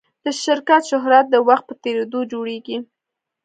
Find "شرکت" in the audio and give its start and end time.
0.43-0.81